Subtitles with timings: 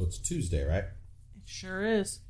[0.00, 0.84] So it's Tuesday, right?
[1.34, 2.20] It sure is.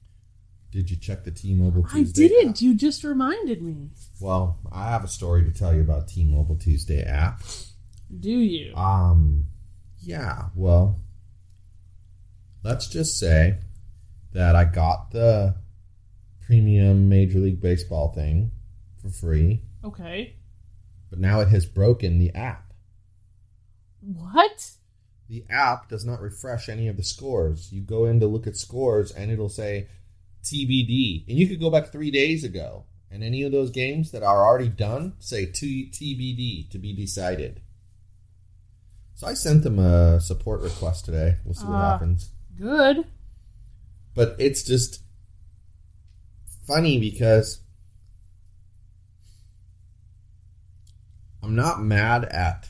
[0.73, 2.57] Did you check the T-Mobile Tuesday I didn't.
[2.57, 2.61] app?
[2.63, 3.91] You just reminded me.
[4.21, 7.43] Well, I have a story to tell you about T-Mobile Tuesday app.
[8.19, 8.75] Do you?
[8.75, 9.47] Um,
[10.01, 10.47] yeah.
[10.57, 10.99] Well,
[12.65, 13.59] let's just say
[14.33, 15.55] that I got the
[16.47, 18.51] premium Major League Baseball thing
[19.01, 20.35] for free, Okay.
[21.09, 22.73] but now it has broken the app.
[24.01, 24.73] What?
[25.31, 27.73] The app does not refresh any of the scores.
[27.73, 29.87] You go in to look at scores, and it'll say
[30.43, 34.25] TBD, and you could go back three days ago, and any of those games that
[34.25, 37.61] are already done say TBD to be decided.
[39.15, 41.37] So I sent them a support request today.
[41.45, 41.93] We'll see what Ah.
[41.93, 42.31] happens.
[42.59, 43.07] Good.
[44.15, 45.01] But it's just
[46.67, 47.61] funny because
[51.41, 52.69] I'm not mad at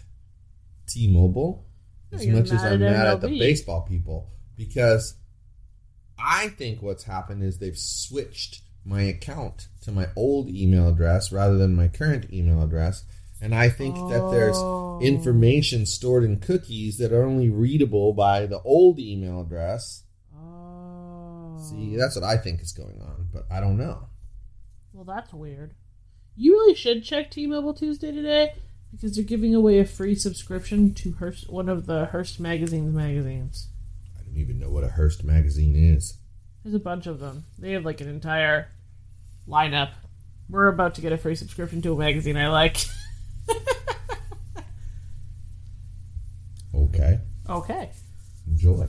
[0.86, 1.69] T-Mobile No,
[2.12, 5.14] as you're much as I'm mad at the baseball people because
[6.18, 11.56] I think what's happened is they've switched my account to my old email address rather
[11.56, 13.04] than my current email address.
[13.42, 15.00] And I think that there's Oh.
[15.00, 20.02] information stored in cookies that are only readable by the old email address.
[20.36, 21.56] Oh.
[21.70, 24.08] See, that's what I think is going on, but I don't know.
[24.92, 25.74] Well, that's weird.
[26.36, 28.54] You really should check T-Mobile Tuesday today
[28.90, 33.68] because they're giving away a free subscription to Hearst, one of the Hearst magazine's magazines.
[34.18, 36.18] I don't even know what a Hearst magazine is.
[36.62, 37.44] There's a bunch of them.
[37.58, 38.68] They have like an entire
[39.48, 39.90] lineup.
[40.48, 42.76] We're about to get a free subscription to a magazine I like.
[46.72, 47.18] Okay,
[47.48, 47.90] okay,
[48.46, 48.86] enjoy.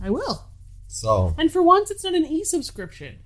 [0.00, 0.46] I will.
[0.86, 3.18] So, And for once, it's not an e-subscription.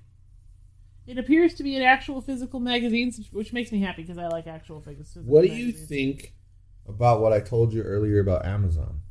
[1.09, 4.45] It appears to be an actual physical magazine, which makes me happy because I like
[4.45, 5.23] actual physical.
[5.23, 5.27] Magazines.
[5.27, 6.35] What do you think
[6.87, 9.01] about what I told you earlier about Amazon?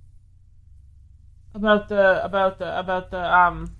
[1.55, 3.75] about the about the about the um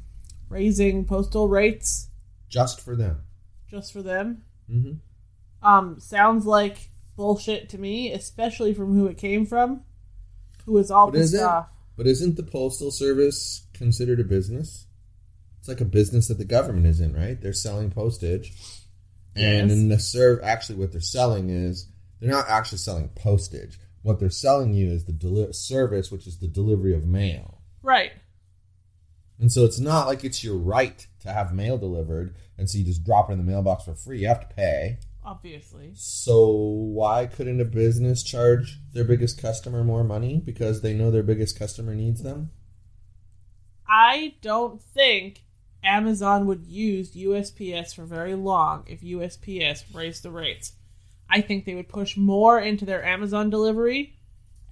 [0.49, 2.09] raising postal rates
[2.49, 3.21] Just for them.
[3.71, 4.43] just for them?
[4.69, 5.67] Mm-hmm.
[5.67, 9.83] Um, sounds like bullshit to me, especially from who it came from,
[10.65, 11.69] who is all But is pissed off.
[11.97, 14.88] But isn't the postal service considered a business?
[15.69, 17.39] It's like a business that the government is in, right?
[17.39, 18.55] They're selling postage,
[19.37, 19.79] and Yes.
[19.79, 23.79] in the serve, actually, what they're selling is they're not actually selling postage.
[24.01, 27.61] What they're selling you is the deli- service, which is the delivery of mail.
[27.83, 28.13] Right.
[29.39, 32.85] And so it's not like it's your right to have mail delivered, and so you
[32.85, 34.21] just drop it in the mailbox for free.
[34.21, 34.97] You have to pay.
[35.23, 35.91] Obviously.
[35.97, 41.23] So why couldn't a business charge their biggest customer more money because they know their
[41.23, 42.53] biggest customer needs them?
[43.87, 45.45] I don't think
[45.85, 50.73] Amazon would use USPS for very long if USPS raised the rates.
[51.31, 54.17] I think they would push more into their Amazon delivery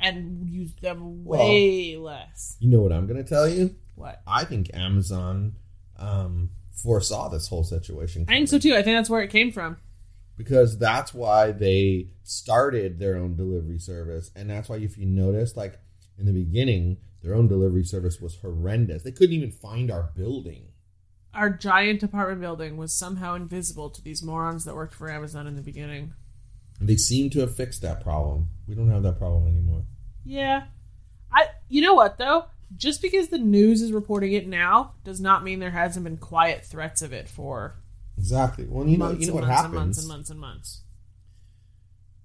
[0.01, 2.57] and use them way less.
[2.61, 3.75] You know what I'm going to tell you?
[3.95, 4.21] What?
[4.27, 5.57] I think Amazon
[5.99, 8.25] um, foresaw this whole situation.
[8.29, 8.75] I think so too.
[8.75, 9.79] I think that's where it came from.
[10.37, 15.57] because that's why they started their own delivery service, and that's why if you notice,
[15.57, 15.79] like
[16.19, 19.03] in the beginning, their own delivery service was horrendous.
[19.03, 20.69] They couldn't even find our building.
[21.37, 25.55] Our giant apartment building was somehow invisible to these morons that worked for Amazon in
[25.55, 26.15] the beginning.
[26.81, 28.49] They seem to have fixed that problem.
[28.67, 29.85] We don't have that problem anymore.
[30.25, 30.65] Yeah.
[31.33, 32.47] I you know what though?
[32.77, 36.65] Just because the news is reporting it now does not mean there hasn't been quiet
[36.65, 37.77] threats of it for
[38.19, 38.67] Exactly.
[38.69, 39.75] Well, you know, you know what months happens.
[39.75, 40.83] and months and months and months.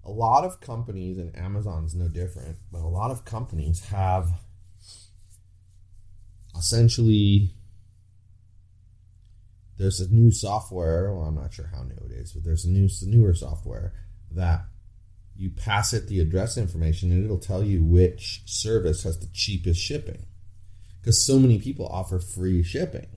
[0.05, 4.31] a lot of companies and Amazon's no different, but a lot of companies have
[6.57, 7.53] essentially
[9.81, 12.69] there's a new software, well I'm not sure how new it is, but there's a
[12.69, 13.93] new newer software
[14.31, 14.65] that
[15.35, 19.81] you pass it the address information and it'll tell you which service has the cheapest
[19.81, 20.25] shipping.
[21.03, 23.07] Cuz so many people offer free shipping.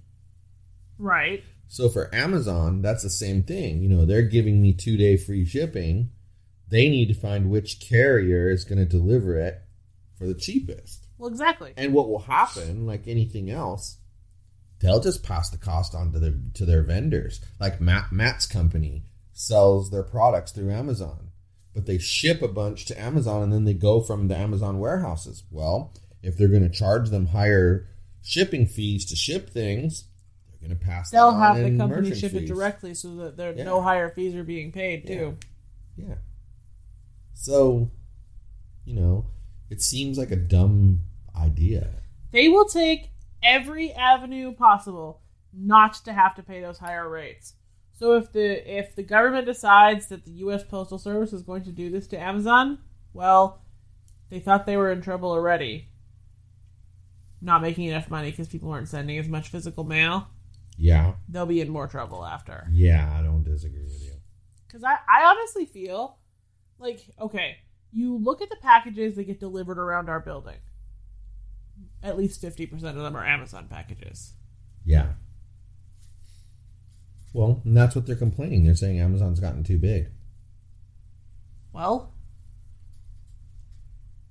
[0.99, 1.45] Right.
[1.69, 3.83] So for Amazon, that's the same thing.
[3.83, 6.11] You know, they're giving me two day free shipping.
[6.69, 9.61] They need to find which carrier is going to deliver it
[10.17, 11.07] for the cheapest.
[11.19, 11.75] Well, exactly.
[11.77, 13.99] And what will happen, like anything else,
[14.85, 17.41] they'll just pass the cost on to their to their vendors.
[17.59, 21.31] Like Matt Matt's company sells their products through Amazon,
[21.73, 25.43] but they ship a bunch to Amazon and then they go from the Amazon warehouses.
[25.51, 27.89] Well, if they're going to charge them higher
[28.23, 30.05] shipping fees to ship things,
[30.51, 31.11] they're going to pass.
[31.11, 33.65] They'll have the company ship it directly so that there Yeah.
[33.65, 35.39] no higher fees are being paid too.
[35.97, 36.17] Yeah.
[37.33, 37.91] So,
[38.85, 39.27] you know,
[39.71, 41.01] it seems like a dumb
[41.35, 41.89] idea.
[42.33, 43.11] They will take
[43.45, 45.21] every avenue possible
[45.53, 47.55] not to have to pay those higher rates.
[47.93, 51.73] So if the if the government decides that the US Postal Service is going to
[51.73, 52.79] do this to Amazon,
[53.13, 53.63] well,
[54.31, 55.89] they thought they were in trouble already.
[57.41, 60.29] Not making enough money because people weren't sending as much physical mail.
[60.77, 61.13] Yeah.
[61.29, 62.67] They'll be in more trouble after.
[62.73, 64.13] Yeah, I don't disagree with you.
[64.67, 66.19] Because I, I honestly feel
[66.79, 67.59] like, okay,
[67.93, 70.57] you look at the packages that get delivered around our building.
[72.03, 74.35] At least 50% of them are Amazon packages.
[74.85, 75.13] Yeah.
[77.33, 78.65] Well, and that's what they're complaining.
[78.65, 80.09] They're saying Amazon's gotten too big.
[81.73, 82.15] Well,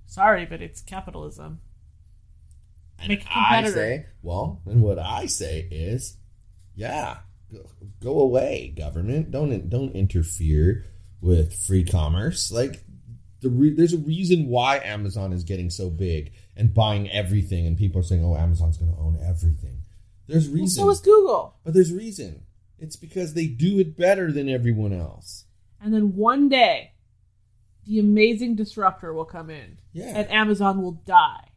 [0.06, 1.60] sorry, but it's capitalism.
[3.00, 6.16] And Make I say, well, and what I say is,
[6.76, 7.18] yeah,
[7.52, 7.70] go,
[8.00, 9.32] go away, government.
[9.32, 10.86] Don't don't interfere
[11.20, 12.52] with free commerce.
[12.52, 12.86] Like
[13.42, 17.78] the re- there's a reason why Amazon is getting so big and buying everything, and
[17.78, 19.80] people are saying, oh, Amazon's going to own everything.
[20.28, 21.56] There's Well, reason, so is Google.
[21.64, 22.44] but there's reason.
[22.80, 25.46] It's because they do it better than everyone else.
[25.82, 26.92] And then one day,
[27.86, 30.18] the amazing disruptor will come in, Yeah.
[30.18, 31.50] and Amazon will die.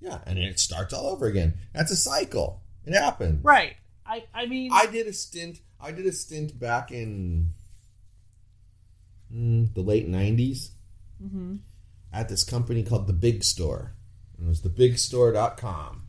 [0.00, 1.54] Yeah, and it starts all over again.
[1.72, 2.62] That's a cycle.
[2.84, 3.42] It happens.
[3.42, 3.76] Right.
[4.06, 5.60] I, I mean, I did a stint.
[5.80, 7.54] I did a stint back in
[9.32, 10.70] mm, the late '90s
[11.22, 11.60] Mhm.
[12.12, 13.94] at this company called the Big Store.
[14.44, 16.02] It was theBigStore.com,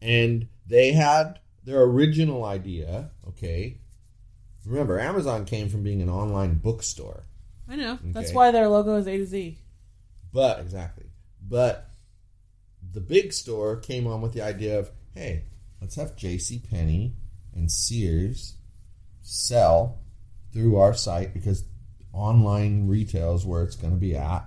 [0.00, 3.10] and they had their original idea.
[3.28, 3.78] Okay,
[4.64, 7.24] remember Amazon came from being an online bookstore,
[7.68, 7.98] I know.
[8.02, 9.58] That's why their logo is A to Z.
[10.32, 11.06] but exactly,
[11.46, 11.90] but
[12.92, 15.44] the Big Store came on with the idea of, hey,
[15.80, 16.62] let's have J.C.
[16.70, 17.16] Penney
[17.54, 18.54] and Sears
[19.20, 19.98] sell
[20.54, 21.64] through our site because
[22.14, 24.46] online retail is where it's going to be at,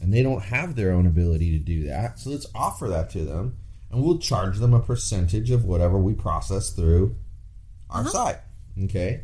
[0.00, 2.18] and they don't have their own ability to do that.
[2.18, 3.56] So let's offer that to them,
[3.90, 7.16] and we'll charge them a percentage of whatever we process through
[7.90, 8.10] our Uh-huh.
[8.10, 8.40] site.
[8.84, 9.22] Okay.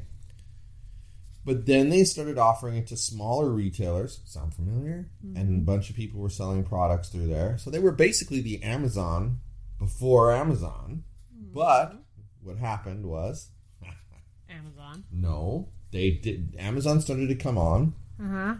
[1.44, 4.20] But then they started offering it to smaller retailers.
[4.24, 5.10] Sound familiar?
[5.34, 7.58] And a bunch of people were selling products through there.
[7.58, 9.40] So they were basically the Amazon
[9.78, 11.04] before Amazon.
[11.30, 12.02] But
[12.42, 13.50] what happened was
[14.48, 15.04] Amazon.
[15.12, 16.56] no, they did.
[16.58, 18.54] Amazon started to come on, Uh huh.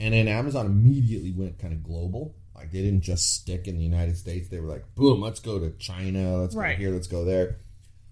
[0.00, 2.34] And then Amazon immediately went kind of global.
[2.54, 4.48] Like they didn't just stick in the United States.
[4.48, 6.38] They were like, boom, let's go to China.
[6.38, 6.76] Let's Right.
[6.76, 6.92] go here.
[6.92, 7.58] Let's go there.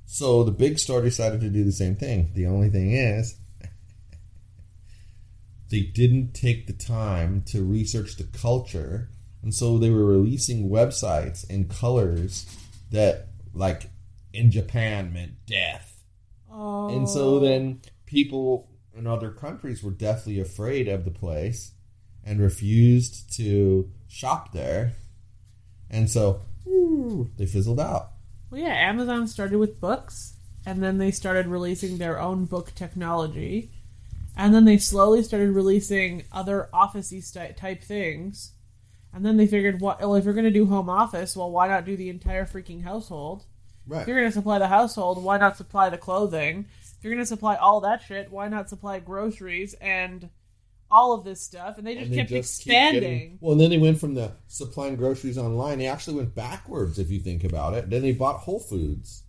[0.07, 2.31] So the big store decided to do the same thing.
[2.35, 3.37] The only thing is,
[5.71, 9.11] they didn't take the time to research the culture,
[9.43, 12.47] and so they were releasing websites in colors
[12.93, 13.91] that, like,
[14.33, 16.05] in Japan meant death.
[16.51, 16.89] Oh.
[16.89, 17.39] And so oh.
[17.41, 21.73] then people in other countries were deathly afraid of the place
[22.27, 24.93] and refused to shop there.
[25.89, 26.43] And so
[27.39, 28.11] they fizzled out.
[28.51, 30.35] Well, yeah, Amazon started with books,
[30.67, 33.71] and then they started releasing their own book technology,
[34.37, 37.23] and then they slowly started releasing other officey
[37.57, 38.53] type things,
[39.15, 40.01] and then they figured, what?
[40.01, 42.83] Well, if you're going to do home office, well, why not do the entire freaking
[42.83, 43.45] household?
[43.89, 46.67] If you're going to supply the household, why not supply the clothing?
[46.83, 50.29] If you're going to supply all that shit, why not supply groceries and
[50.91, 51.79] all of this stuff?
[51.79, 53.01] And they just And they kept just expanding.
[53.03, 55.79] getting- well, and then they went from the supplying groceries online.
[55.79, 57.91] They actually went backwards, if you think about it.
[57.91, 59.25] Then they bought Whole Foods.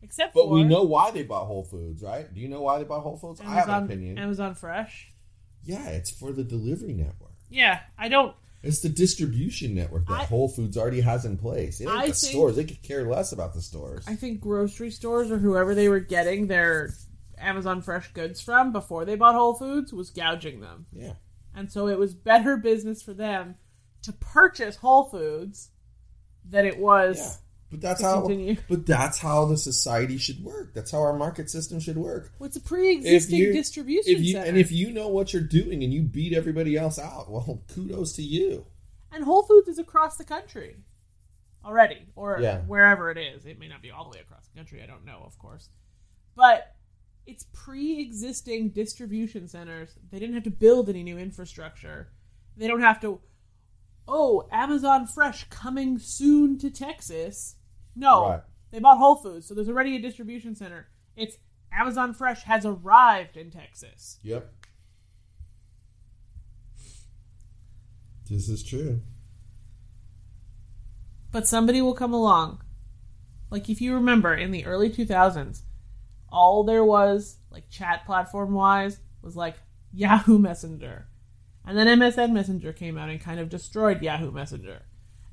[0.00, 2.32] Except But for we know why they bought Whole Foods, right?
[2.32, 3.40] Do you know why they bought Whole Foods?
[3.40, 4.18] I have an Amazon, opinion.
[4.18, 5.12] Amazon Fresh.
[5.64, 7.32] yeah, it's for the delivery network.
[7.50, 8.34] Yeah, I don't.
[8.62, 11.80] It's the distribution network that I- Whole Foods already has in place.
[11.80, 12.56] It ain't I the think- stores.
[12.56, 14.04] They could care less about the stores.
[14.08, 16.90] I think grocery stores or whoever they were getting their
[17.40, 20.86] Amazon Fresh goods from before they bought Whole Foods was gouging them.
[20.92, 21.14] yeah.
[21.54, 23.56] And so it was better business for them
[24.02, 25.70] to purchase Whole Foods
[26.48, 27.18] than it was.
[27.18, 27.30] Yeah.
[27.70, 28.56] But that's To how continue.
[28.68, 30.72] but that's how the society should work.
[30.72, 32.32] That's how our market system should work.
[32.38, 34.46] Well, it's a pre-existing distribution If you center.
[34.48, 38.12] and if you know what you're doing and you beat everybody else out, well, kudos
[38.14, 38.64] to you.
[39.12, 40.76] and Whole Foods is across the country
[41.64, 42.60] already, or Yeah.
[42.62, 43.44] wherever it is.
[43.44, 44.82] It may not be all the way across the country.
[44.82, 45.68] I don't know, of course,
[46.36, 46.74] but
[47.28, 49.90] it's pre-existing distribution centers.
[50.10, 52.08] They didn't have to build any new infrastructure.
[52.56, 53.20] They don't have to.
[54.08, 57.56] Oh, Amazon Fresh coming soon to Texas.
[57.94, 58.40] No, Right.
[58.70, 60.88] they bought Whole Foods, so there's already a distribution center.
[61.16, 61.36] It's
[61.70, 64.18] Amazon Fresh has arrived in Texas.
[64.22, 64.50] Yep.
[68.30, 69.02] This is true.
[71.30, 72.62] But somebody will come along
[73.50, 75.62] Like if you remember in the early 2000s,
[76.30, 79.56] all there was like chat platform wise was like
[79.92, 81.06] Yahoo Messenger.
[81.66, 84.82] And then MSN Messenger came out and kind of destroyed Yahoo Messenger.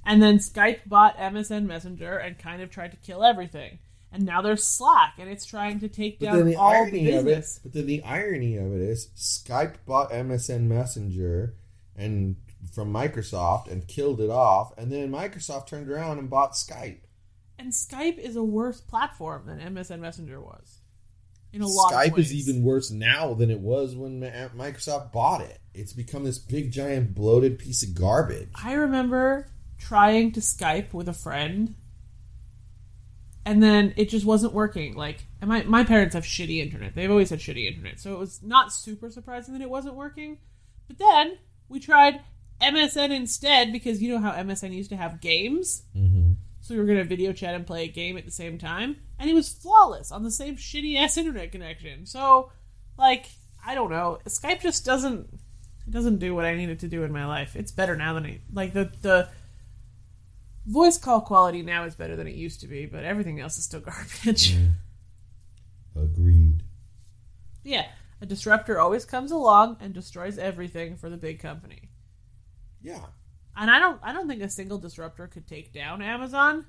[0.06, 3.80] And then Skype bought MSN Messenger and kind of tried to kill everything.
[4.12, 7.60] And now there's Slack and it's trying to take But down the all of it,
[7.64, 11.56] but then the irony of it is, Skype bought MSN Messenger
[11.96, 12.36] and
[12.74, 17.00] from Microsoft and killed it off, and then Microsoft turned around and bought Skype.
[17.58, 20.82] And Skype is a worse platform than MSN Messenger was.
[21.56, 24.20] In a lot Skype is even worse now than it was when
[24.58, 25.58] Microsoft bought it.
[25.74, 28.50] It's become this big, giant, bloated piece of garbage.
[28.62, 29.48] I remember
[29.80, 31.76] trying to Skype with a friend,
[33.46, 34.96] and then it just wasn't working.
[34.96, 36.94] Like, and my my parents have shitty internet.
[36.94, 40.40] They've always had shitty internet, so it was not super surprising that it wasn't working.
[40.88, 41.38] But then
[41.70, 42.20] we tried
[42.62, 45.84] MSN instead because you know how MSN used to have games.
[45.96, 46.34] Mm-hmm.
[46.66, 49.30] So we were gonna video chat and play a game at the same time, and
[49.30, 52.08] it was flawless on the same shitty ass internet connection.
[52.08, 52.52] So,
[52.98, 53.28] like,
[53.64, 55.30] I don't know, Skype just doesn't
[55.88, 57.56] it doesn't do what I need it to do in my life.
[57.56, 59.30] It's better now than it like the the
[60.66, 63.66] voice call quality now is better than it used to be, but everything else is
[63.66, 64.56] still garbage.
[64.56, 64.72] Mm.
[65.96, 66.64] Agreed.
[67.64, 67.90] yeah,
[68.22, 71.92] a disruptor always comes along and destroys everything for the big company.
[72.82, 73.06] Yeah.
[73.56, 76.66] And I don't I don't think a single disruptor could take down Amazon.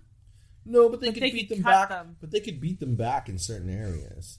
[0.64, 1.88] No, but they But could they beat could them back.
[1.88, 2.16] them.
[2.20, 4.38] But they could beat them back in certain areas.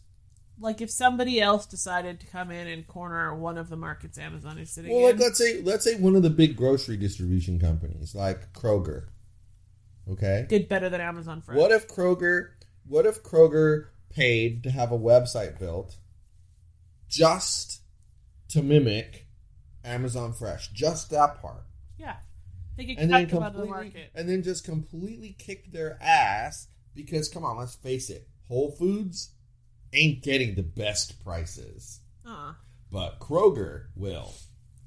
[0.60, 4.58] Like if somebody else decided to come in and corner one of the markets Amazon
[4.58, 5.20] is sitting Well, like in.
[5.22, 9.08] let's say let's say one of the big grocery distribution companies, like Kroger.
[10.10, 10.46] Okay.
[10.48, 11.58] did better than Amazon Fresh.
[11.58, 12.52] What if Kroger?
[12.88, 15.98] What if Kroger paid to have a website built
[17.10, 17.82] just
[18.50, 19.28] to mimic
[19.84, 21.64] Amazon Fresh, just that part,
[21.98, 22.16] Yeah.
[22.78, 24.12] They could and then them out of the completely, market.
[24.16, 29.32] and then just completely kick their ass because come on, let's face it, Whole Foods
[29.94, 32.54] ain't getting the best prices, Uh,
[32.92, 34.34] but Kroger will.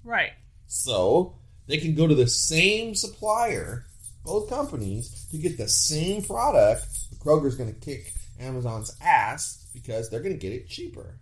[0.05, 0.33] right.
[0.67, 3.87] So they can go to the same supplier,
[4.25, 6.87] both companies, to get the same product.
[7.11, 11.19] But Kroger's going to kick Amazon's ass because they're going to get it cheaper.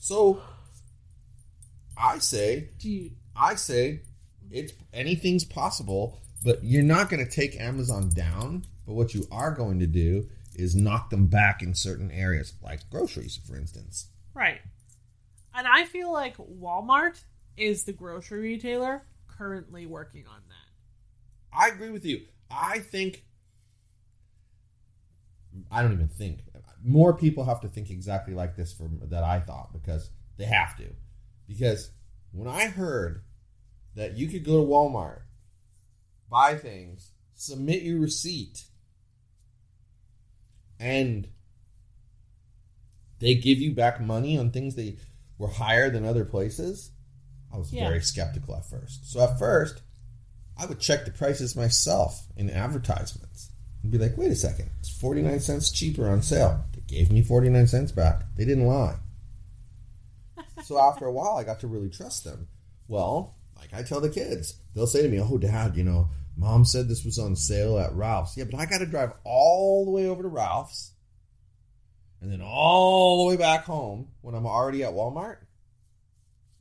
[0.00, 0.40] So
[1.96, 2.70] I say,
[3.36, 4.02] I say,
[4.50, 8.64] it's anything's possible, but you're not going to take Amazon down.
[8.86, 12.88] But what you are going to do is knock them back in certain areas, like
[12.90, 14.08] groceries, for instance.
[14.34, 14.60] right?
[15.54, 17.22] And I feel like Walmart
[17.56, 21.56] is the grocery retailer currently working on that.
[21.56, 22.22] I agree with you.
[22.50, 23.24] I think
[25.70, 26.40] I don't even think
[26.84, 30.76] more people have to think exactly like this for that I thought because they have
[30.76, 30.86] to.
[31.46, 31.90] Because
[32.32, 33.22] when I heard
[33.98, 35.22] that you could go to Walmart,
[36.30, 38.64] buy things, submit your receipt,
[40.78, 41.26] and
[43.18, 44.96] they give you back money on things they
[45.36, 46.92] were higher than other places,
[47.52, 47.88] I was Yeah.
[47.88, 49.10] very skeptical at first.
[49.10, 49.82] So at first,
[50.56, 53.50] I would check the prices myself in advertisements
[53.82, 56.64] and be like, wait a second, it's 49 cents cheaper on sale.
[56.72, 58.22] They gave me 49 cents back.
[58.36, 58.98] They didn't lie.
[60.64, 62.46] so after a while, I got to really trust them.
[62.86, 66.64] Well, like I tell the kids, they'll say to me, oh, dad, you know, mom
[66.64, 68.36] said this was on sale at Ralph's.
[68.36, 70.92] Yeah, but I got to drive all the way over to Ralph's
[72.20, 75.38] and then all the way back home when I'm already at Walmart.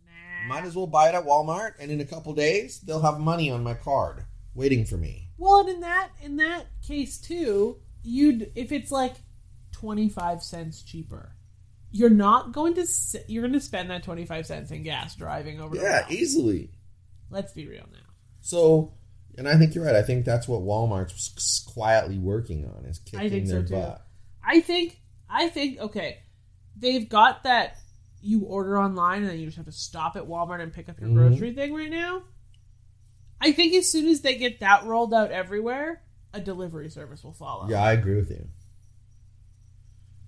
[0.06, 0.48] Nah.
[0.48, 3.50] Might as well buy it at Walmart, and in a couple days, they'll have money
[3.50, 5.30] on my card waiting for me.
[5.38, 9.16] Well, and in that in that case too, you'd if it's like
[9.72, 11.36] twenty five cents cheaper,
[11.92, 12.86] you're not going to
[13.28, 15.76] you're going to spend that twenty five cents in gas driving over.
[15.76, 16.72] Yeah, easily.
[17.30, 18.00] Let's be real now.
[18.42, 18.94] So,
[19.38, 19.96] and I think you're right.
[19.96, 23.74] I think that's what Walmart's quietly working on is kicking I think so, their too.
[23.76, 24.06] butt.
[24.44, 26.20] I think I think okay,
[26.76, 27.78] they've got that
[28.22, 31.00] you order online and then you just have to stop at Walmart and pick up
[31.00, 31.16] your Mhm.
[31.16, 32.24] grocery thing right now.
[33.40, 36.02] I think as soon as they get that rolled out everywhere,
[36.34, 37.70] a delivery service will follow.
[37.70, 38.48] Yeah, I agree with you.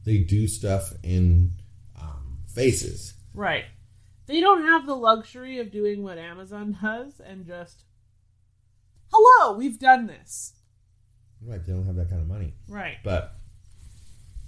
[0.05, 1.53] They do stuff in
[1.99, 3.13] um, faces.
[3.33, 3.65] Right.
[4.29, 7.83] They don't have the luxury of doing what Amazon does and just
[9.11, 10.53] Hello, we've done this.
[11.41, 12.53] Right, they don't have that kind of money.
[12.67, 12.97] Right.
[13.03, 13.33] But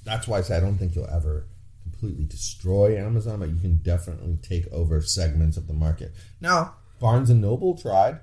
[0.05, 1.47] that's why I say I don't think you'll ever
[1.81, 6.13] completely destroy Amazon, but you can definitely take over segments of the market.
[6.39, 8.19] Now, Barnes and Noble tried.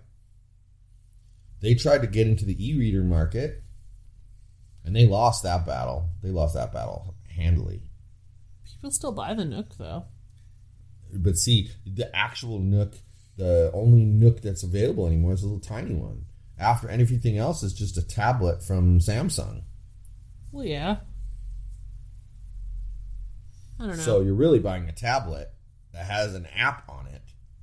[1.60, 3.64] They tried to get into the e-reader market,
[4.84, 6.10] and they lost that battle.
[6.22, 7.82] They lost that battle handily.
[8.64, 10.04] People still buy the Nook though.
[11.12, 12.94] But see, the actual Nook,
[13.36, 16.24] the only Nook that's available anymore is a little tiny one.
[16.58, 19.62] After and everything else is just a tablet from Samsung.
[20.50, 20.96] Well, yeah.
[23.78, 24.02] I don't know.
[24.02, 25.52] So you're really buying a tablet
[25.92, 27.22] that has an app on it.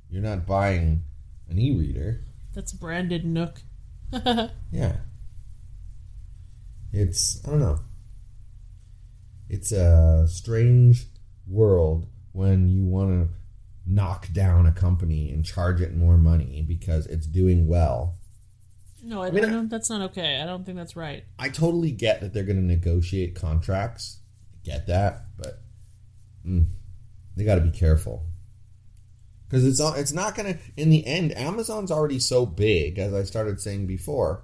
[0.09, 1.03] You're not buying
[1.49, 2.21] an e-reader.
[2.53, 3.61] That's branded Nook.
[4.71, 4.97] Yeah.
[6.93, 7.79] It's I don't know.
[9.49, 11.07] It's a strange
[11.47, 13.33] world when you want to
[13.87, 18.17] knock down a company and charge it more money because it's doing well.
[19.01, 20.41] no, I, mean, I that's not okay.
[20.41, 21.23] I don't think that's right.
[21.39, 24.19] I totally get that they're going to negotiate contracts.
[24.53, 25.61] I Get that, but
[26.45, 26.65] mm,
[27.37, 28.25] they got to be careful
[29.47, 30.59] because it's it's not going to.
[30.75, 34.43] In the end, Amazon's already so big, as I started saying before,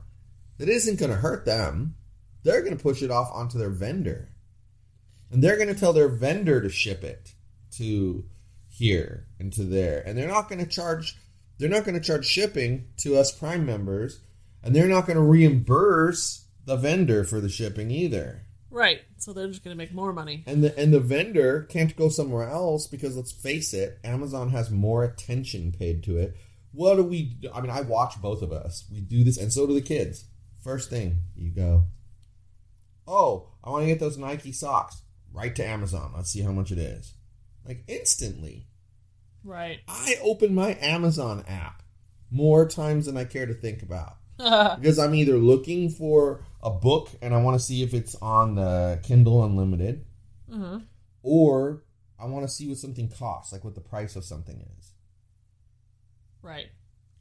[0.60, 1.96] that it isn't going to hurt them.
[2.44, 4.30] They're going to push it off onto their vendor,
[5.30, 7.34] and they're going to tell their vendor to ship it
[7.78, 8.26] to
[8.68, 11.18] here and to there, and they're not going to charge.
[11.58, 14.22] They're not going to charge shipping to us Prime members,
[14.64, 18.44] and they're not going to reimburse the vendor for the shipping either.
[18.72, 19.02] Right.
[19.18, 20.44] So they're just going to make more money.
[20.48, 24.72] And the and the vendor can't go somewhere else because let's face it, Amazon has
[24.72, 26.38] more attention paid to it.
[26.72, 27.24] What do we?
[27.24, 27.52] Do?
[27.54, 28.86] I mean, I watch both of us.
[28.92, 30.26] We do this, and so do the kids.
[30.64, 31.86] First thing you go,
[33.08, 35.02] oh, I want to get those Nike socks.
[35.34, 36.14] Right to Amazon.
[36.16, 37.14] Let's see how much it is.
[37.66, 38.68] Like instantly.
[39.44, 39.80] Right.
[39.88, 41.84] I open my Amazon app
[42.30, 47.10] more times than I care to think about because I'm either looking for a book
[47.22, 50.06] and I want to see if it's on the Kindle Unlimited,
[50.52, 50.80] uh-huh.
[51.24, 51.84] or
[52.20, 54.94] I want to see what something costs, like what the price of something is.
[56.42, 56.70] Right.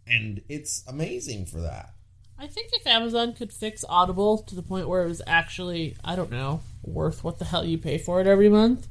[0.06, 1.94] And it's amazing for that.
[2.38, 6.16] I think if Amazon could fix Audible to the point where it was actually, I
[6.16, 8.88] don't know, worth what the hell you pay for it every month,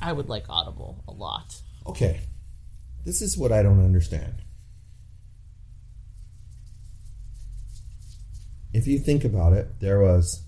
[0.00, 1.60] I would like Audible a lot.
[1.86, 2.20] Okay,
[3.04, 4.42] this is what I don't understand.
[8.72, 10.44] If you think about it, there was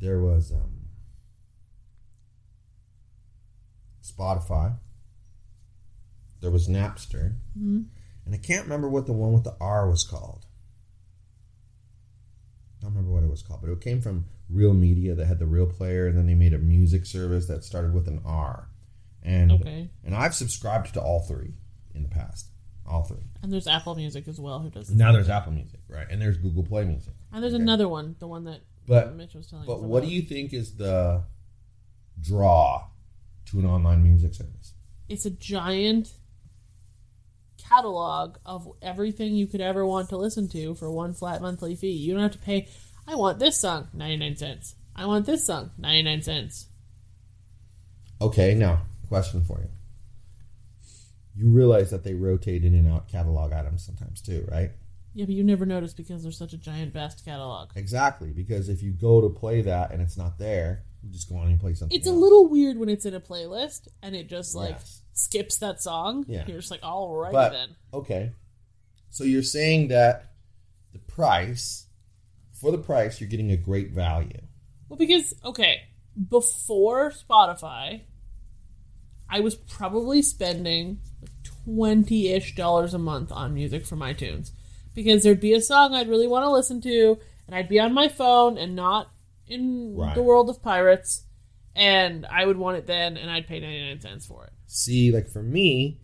[0.00, 0.74] there was um,
[4.02, 4.76] Spotify.
[6.40, 7.36] There was Napster.
[7.58, 7.82] Mm-hmm.
[8.26, 10.46] And I can't remember what the one with the R was called.
[12.78, 15.38] I don't remember what it was called, but it came from Real Media that had
[15.38, 18.68] the Real Player, and then they made a music service that started with an R.
[19.22, 19.90] And Okay.
[20.04, 21.54] and I've subscribed to all three
[21.94, 22.48] in the past,
[22.86, 23.24] all three.
[23.42, 26.06] And there's Apple Music as well, who does Now there's Apple Music, right?
[26.10, 27.14] And there's Google Play Music.
[27.32, 27.62] And there's Okay.
[27.62, 30.74] another one, the one that But Mitch was telling but what do you think is
[30.76, 31.24] the
[32.20, 32.88] draw
[33.46, 34.74] to an online music service?
[35.08, 36.12] It's a giant
[37.56, 41.92] catalog of everything you could ever want to listen to for one flat monthly fee.
[41.92, 42.68] You don't have to pay.
[43.06, 44.74] I want this song, ninety nine cents.
[44.96, 46.66] I want this song, ninety nine cents.
[48.20, 49.68] Okay, now question for you.
[51.36, 54.70] You realize that they rotate in and out catalog items sometimes too, right?
[55.14, 57.70] Yeah, but you never notice because there's such a giant, vast catalog.
[57.76, 61.36] Exactly, because if you go to play that and it's not there, you just go
[61.36, 61.96] on and play something.
[61.96, 65.02] It's a little weird when it's in a playlist and it just like Yes.
[65.12, 66.24] skips that song.
[66.28, 66.44] Yeah.
[66.46, 67.68] You're just like, all right But- then.
[67.92, 68.32] Okay.
[69.10, 70.32] So you're saying that
[70.92, 71.86] the price,
[72.64, 74.40] for the price, you're getting a great value.
[74.88, 75.82] Well, because okay,
[76.30, 78.02] before Spotify,
[79.28, 81.00] I was probably spending
[81.64, 84.50] twenty ish dollars a month on music from iTunes
[84.94, 87.92] because there'd be a song I'd really want to listen to, and I'd be on
[87.92, 89.10] my phone and not
[89.46, 90.14] in Right.
[90.14, 91.24] the world of pirates,
[91.74, 94.52] and I would want it then, and I'd pay ninety nine cents for it.
[94.66, 96.00] See, like for me,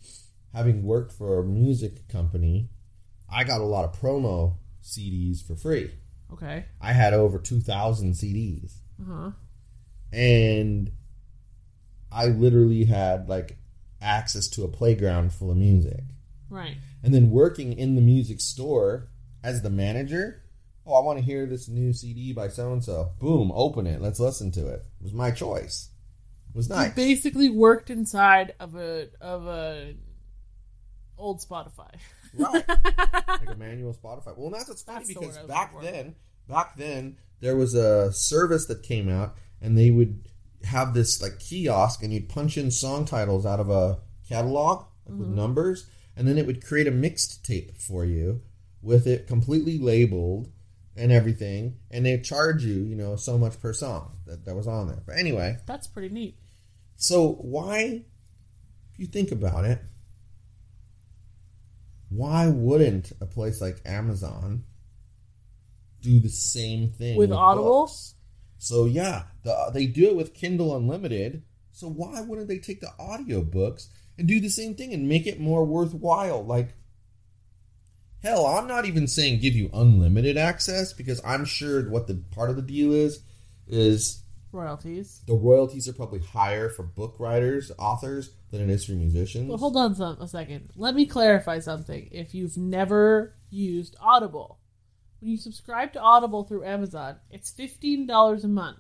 [0.53, 2.69] having worked for a music company,
[3.31, 5.91] I got a lot of promo CDs for free.
[6.33, 6.67] Okay.
[6.81, 8.73] I had over 2,000 CDs.
[9.01, 9.31] Uh huh.
[10.13, 10.93] And
[12.13, 13.57] I literally had like
[14.01, 16.03] access to a playground full of music.
[16.49, 16.77] Right.
[17.03, 19.09] And then working in the music store
[19.43, 20.43] as the manager,
[20.87, 23.13] oh, I want to hear this new CD by so and so.
[23.19, 24.01] Boom, open it.
[24.01, 24.85] Let's listen to it.
[25.01, 25.91] It was my choice.
[26.51, 26.89] It was nice.
[26.89, 29.95] You basically worked inside of a of a
[31.21, 31.95] old Spotify.
[32.35, 32.65] Right.
[32.69, 34.37] like a manual Spotify.
[34.37, 36.15] Well, that's what's funny That's because was back then,
[36.49, 40.29] back then there was a service that came out, and they would
[40.65, 45.19] have this like kiosk, and you'd punch in song titles out of a catalog like,
[45.19, 45.35] with Mhm.
[45.35, 48.43] numbers, and then it would create a mixed tape for you
[48.83, 50.49] with it completely labeled
[50.97, 54.67] and everything, and they'd charge you, you know, so much per song that, that was
[54.67, 55.03] on there.
[55.07, 56.37] But anyway, That's pretty neat.
[56.97, 58.03] so why,
[58.93, 59.81] if you think about it,
[62.11, 64.65] why wouldn't a place like Amazon
[66.03, 67.87] do the same thing With Audible?
[67.87, 68.15] books?
[68.59, 71.43] So yeah, the, they do it with Kindle Unlimited.
[71.73, 73.87] So why wouldn't they take the audiobooks
[74.19, 76.45] and do the same thing and make it more worthwhile?
[76.45, 76.75] Like
[78.23, 82.51] Hell, I'm not even saying give you unlimited access because I'm sure what the part
[82.51, 83.21] of the deal is
[83.67, 84.20] is
[84.53, 85.23] Royalties.
[85.27, 89.49] the royalties are probably higher for book writers, authors than it is for musicians.
[89.49, 90.71] Well, hold on some, a second.
[90.77, 92.09] Let me clarify something.
[92.11, 94.59] If you've never used Audible,
[95.21, 98.79] when you subscribe to Audible through Amazon, it's $15 a month.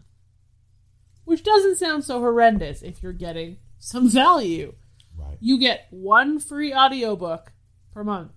[1.24, 4.74] Which doesn't sound so horrendous if you're getting some value.
[5.16, 5.36] Right.
[5.40, 7.52] You get one free audiobook
[7.92, 8.32] per month.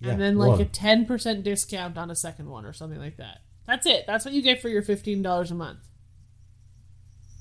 [0.00, 0.60] Yeah, and then like one.
[0.60, 3.40] a 10% discount on a second one or something like that.
[3.66, 4.04] That's it.
[4.06, 5.78] That's what you get for your $15 a month.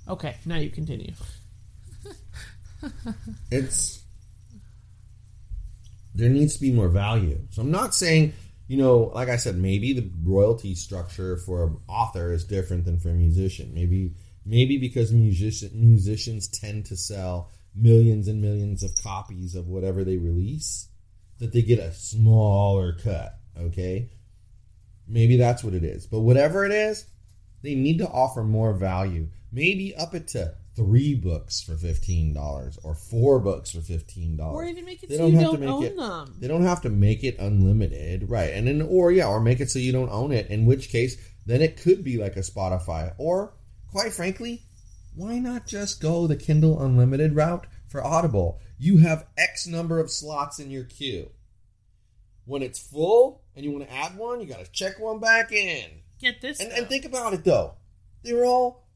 [0.08, 1.14] Okay, now you continue.
[3.52, 4.04] it's
[6.16, 7.40] there needs to be more value.
[7.52, 8.34] So I'm not saying,
[8.68, 13.00] you know, like I said, maybe the royalty structure for an author is different than
[13.00, 13.74] for a musician.
[13.74, 14.14] Maybe
[14.46, 20.18] maybe because musician musicians tend to sell millions and millions of copies of whatever they
[20.18, 20.88] release
[21.40, 24.10] that they get a smaller cut, okay?
[25.10, 26.06] Maybe that's what it is.
[26.06, 27.06] But whatever it is,
[27.64, 29.28] they need to offer more value.
[29.52, 34.56] Maybe up it to three books for fifteen dollars or four books for fifteen dollars.
[34.56, 36.36] Or even make it They so don't you have to don't own it- them.
[36.40, 38.54] They don't have to make it unlimited, right?
[38.54, 40.48] And then, or yeah, or make it so you don't own it.
[40.48, 43.14] In which case, then it could be like a Spotify.
[43.18, 43.54] Or,
[43.92, 44.62] quite frankly,
[45.16, 48.60] why not just go the Kindle Unlimited route for Audible?
[48.78, 51.32] You have X number of slots in your queue.
[52.46, 55.52] When it's full and you want to add one, you got to check one back
[55.52, 55.86] in.
[56.18, 56.62] Get this.
[56.62, 57.76] And, and think about it though,
[58.24, 58.88] they're all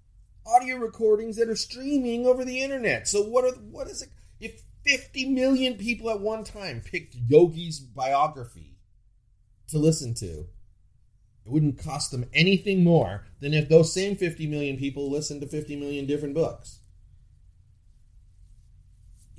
[0.45, 3.07] audio recordings that are streaming over the internet.
[3.07, 4.09] So what are what is it?
[4.39, 8.77] If 50 million people at one time picked Yogi's biography
[9.67, 10.25] to listen to,
[11.45, 15.47] it wouldn't cost them anything more than if those same 50 million people listened to
[15.47, 16.79] 50 million different books.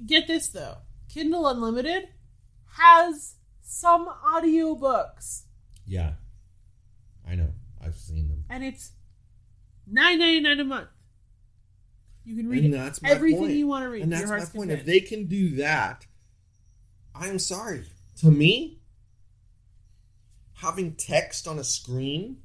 [0.05, 0.79] Get this though.
[1.09, 2.09] Kindle Unlimited
[2.77, 5.43] has some audiobooks
[5.87, 6.13] Yeah,
[7.29, 7.49] I know.
[7.85, 8.45] I've seen them.
[8.51, 8.93] and it's
[9.87, 10.89] nine ninety nine a month.
[12.25, 13.53] You can read And that's my everything point.
[13.55, 14.03] you want to read.
[14.03, 14.71] And that's your my point.
[14.71, 16.07] If they can do that,
[17.15, 17.85] I'm sorry.
[18.21, 18.81] To me,
[20.55, 22.39] having text on a screen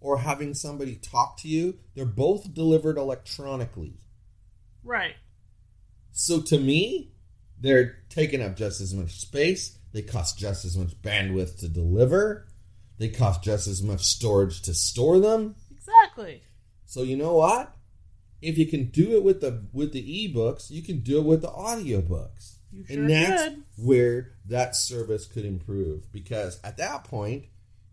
[0.00, 3.94] or having somebody talk to you, they're both delivered electronically.
[4.82, 5.14] right.
[6.16, 7.10] So to me,
[7.60, 9.78] they're taking up just as much space.
[9.94, 12.48] They cost just as much bandwidth to deliver.
[12.98, 15.54] They cost just as much storage to store them.
[15.70, 16.42] Exactly.
[16.84, 17.74] So you know what?
[18.42, 21.42] If you can do it with the with the ebooks, you can do it with
[21.42, 22.56] the audiobooks.
[22.72, 23.62] You sure and that's could.
[23.76, 27.44] where that service could improve because at that point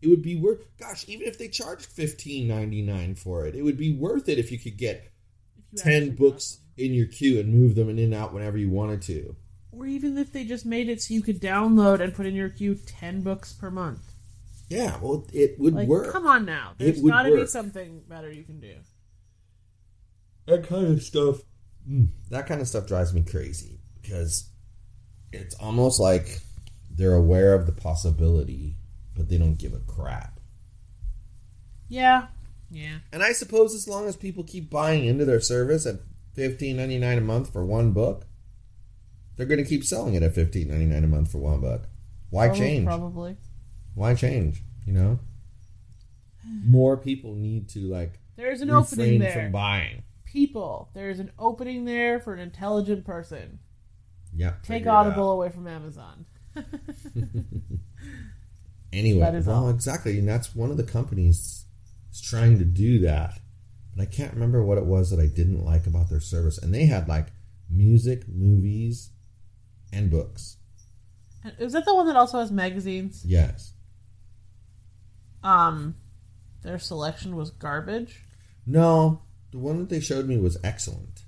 [0.02, 3.62] it would be worth gosh, even if they charged fifteen ninety nine for it, it
[3.62, 5.12] would be worth it if you could get
[5.72, 9.04] you ten books in your queue and move them in and out whenever you wanted
[9.04, 9.36] to.
[9.72, 12.36] Got- Or even if they just made it so you could download and put in
[12.36, 14.00] your queue ten books per month.
[14.70, 16.12] Yeah, well it would Like, work.
[16.12, 16.74] come on now.
[16.80, 18.76] It There's got to be something better you can do.
[20.48, 21.42] that kind of stuff
[21.90, 24.50] mm, that kind of stuff drives me crazy because
[25.32, 26.40] it's almost like
[26.90, 28.76] they're aware of the possibility
[29.16, 30.40] but they don't give a crap
[31.90, 32.28] Yeah.
[32.70, 33.00] Yeah.
[33.12, 35.98] and i suppose as long as people keep buying into their service at
[36.36, 38.26] $15.99 a month for one book
[39.42, 41.82] they're going to keep selling it at $15.99 a month for one buck.
[42.30, 43.36] why Probably- change Probably.
[43.96, 45.18] why change you know
[46.64, 49.32] more people need to like There's an opening there.
[49.34, 53.58] from buying People, there's an opening there for an intelligent person.
[54.34, 55.08] yeah Take figure out.
[55.08, 56.26] Audible away from Amazon.
[58.94, 59.70] Anyway, That is well, all.
[59.70, 61.64] exactly, and that's one of the companies
[62.12, 63.40] is trying to do that.
[63.96, 66.58] But I can't remember what it was that I didn't like about their service.
[66.58, 67.28] And they had like
[67.70, 69.12] music, movies,
[69.92, 70.58] and books.
[71.60, 73.24] Is that the one that also has magazines?
[73.26, 73.74] Yes.
[75.44, 75.96] Um,
[76.62, 78.24] their selection was garbage.
[78.66, 81.24] No, the one that they showed me was excellent,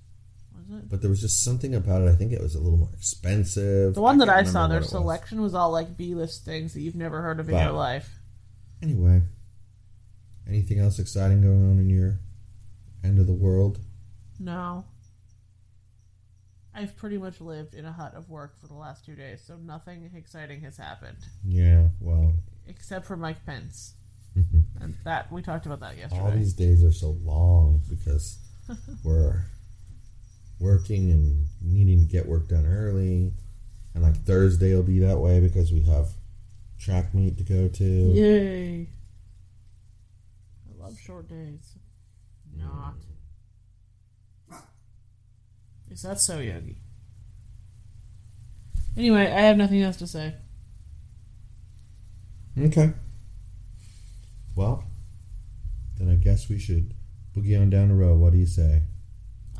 [0.55, 0.89] Was it?
[0.89, 2.09] but there was just something about it.
[2.09, 3.95] I think it was a little more expensive.
[3.95, 4.89] The one that I saw, their it was.
[4.91, 5.55] selection was.
[5.55, 8.19] all like B-list things that you've never heard of in your life.
[8.83, 9.21] Anyway,
[10.47, 12.19] anything else exciting going on in your
[13.03, 13.79] end of the world?
[14.39, 14.85] No.
[16.75, 19.55] I've pretty much lived in a hut of work for the last two days, so
[19.57, 22.33] nothing exciting has happened Yeah, well,
[22.67, 23.93] except for Mike Pence,
[24.37, 24.83] mm-hmm.
[24.83, 26.21] and that we talked about that yesterday.
[26.21, 28.37] all these days are so long because
[29.03, 29.45] we're
[30.59, 33.33] working and needing to get work done early
[33.93, 36.07] and like thursday will be that way because we have
[36.79, 38.87] track meet to go to Yay!
[40.67, 41.77] I love short days.
[42.57, 42.95] Not.
[42.95, 43.12] Mm.
[45.93, 46.77] Is that so, Yogi?
[48.97, 50.33] Anyway, I have nothing else to say.
[52.59, 52.93] Okay.
[54.55, 54.85] Well,
[55.99, 56.95] then I guess we should
[57.35, 58.19] boogie on down the road.
[58.19, 58.81] What do you say?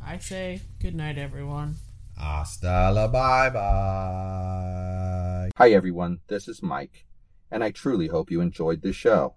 [0.04, 1.76] I say good night, everyone.
[2.18, 5.50] Hasta la bye bye.
[5.56, 6.18] Hi, everyone.
[6.26, 7.06] This is Mike,
[7.52, 9.36] and I truly hope you enjoyed this show.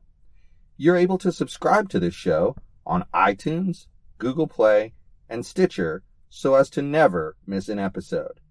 [0.77, 2.55] You're able to subscribe to this show
[2.87, 3.85] on iTunes,
[4.17, 4.93] Google Play,
[5.29, 8.41] and Stitcher so as to never miss an episode.